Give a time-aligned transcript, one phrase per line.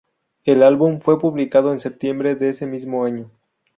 [0.45, 3.29] El álbum fue publicado en septiembre de ese mismo año.